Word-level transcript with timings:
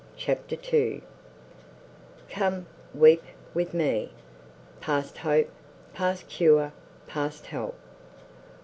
CHAPTER 0.17 0.57
II 0.73 1.03
Come, 2.27 2.65
weep 2.91 3.21
with 3.53 3.71
me;—past 3.75 5.19
hope, 5.19 5.49
past 5.93 6.27
cure, 6.27 6.71
past 7.05 7.45
help! 7.45 7.75